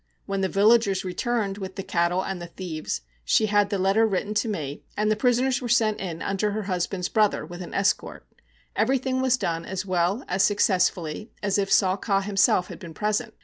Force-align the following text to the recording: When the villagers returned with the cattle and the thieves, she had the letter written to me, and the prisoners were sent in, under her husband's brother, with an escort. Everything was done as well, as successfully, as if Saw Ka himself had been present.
When 0.25 0.41
the 0.41 0.49
villagers 0.49 1.05
returned 1.05 1.59
with 1.59 1.75
the 1.75 1.83
cattle 1.83 2.23
and 2.23 2.41
the 2.41 2.47
thieves, 2.47 3.01
she 3.23 3.45
had 3.45 3.69
the 3.69 3.77
letter 3.77 4.03
written 4.03 4.33
to 4.33 4.47
me, 4.47 4.81
and 4.97 5.11
the 5.11 5.15
prisoners 5.15 5.61
were 5.61 5.69
sent 5.69 5.99
in, 5.99 6.23
under 6.23 6.53
her 6.53 6.63
husband's 6.63 7.07
brother, 7.07 7.45
with 7.45 7.61
an 7.61 7.75
escort. 7.75 8.25
Everything 8.75 9.21
was 9.21 9.37
done 9.37 9.63
as 9.63 9.85
well, 9.85 10.23
as 10.27 10.43
successfully, 10.43 11.29
as 11.43 11.59
if 11.59 11.71
Saw 11.71 11.97
Ka 11.97 12.21
himself 12.21 12.65
had 12.69 12.79
been 12.79 12.95
present. 12.95 13.35